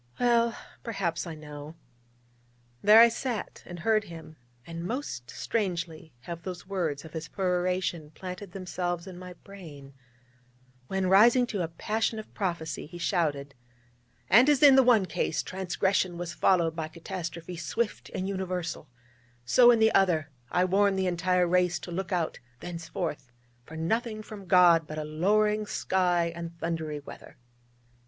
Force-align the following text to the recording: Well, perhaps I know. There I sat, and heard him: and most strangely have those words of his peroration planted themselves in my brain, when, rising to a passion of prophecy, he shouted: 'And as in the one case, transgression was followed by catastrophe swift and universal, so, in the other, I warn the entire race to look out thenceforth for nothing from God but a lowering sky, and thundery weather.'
Well, 0.19 0.57
perhaps 0.81 1.27
I 1.27 1.35
know. 1.35 1.75
There 2.81 2.99
I 2.99 3.07
sat, 3.07 3.61
and 3.67 3.77
heard 3.81 4.05
him: 4.05 4.35
and 4.65 4.83
most 4.83 5.29
strangely 5.29 6.11
have 6.21 6.41
those 6.41 6.65
words 6.65 7.05
of 7.05 7.13
his 7.13 7.27
peroration 7.27 8.09
planted 8.09 8.51
themselves 8.51 9.05
in 9.05 9.15
my 9.19 9.33
brain, 9.33 9.93
when, 10.87 11.05
rising 11.07 11.45
to 11.45 11.61
a 11.61 11.67
passion 11.67 12.17
of 12.17 12.33
prophecy, 12.33 12.87
he 12.87 12.97
shouted: 12.97 13.53
'And 14.27 14.49
as 14.49 14.63
in 14.63 14.75
the 14.75 14.81
one 14.81 15.05
case, 15.05 15.43
transgression 15.43 16.17
was 16.17 16.33
followed 16.33 16.75
by 16.75 16.87
catastrophe 16.87 17.55
swift 17.55 18.09
and 18.15 18.27
universal, 18.27 18.87
so, 19.45 19.69
in 19.69 19.77
the 19.77 19.93
other, 19.93 20.31
I 20.49 20.65
warn 20.65 20.95
the 20.95 21.05
entire 21.05 21.45
race 21.47 21.77
to 21.77 21.91
look 21.91 22.11
out 22.11 22.39
thenceforth 22.59 23.31
for 23.65 23.77
nothing 23.77 24.23
from 24.23 24.47
God 24.47 24.87
but 24.87 24.97
a 24.97 25.03
lowering 25.03 25.67
sky, 25.67 26.33
and 26.35 26.57
thundery 26.57 27.01
weather.' 27.01 27.37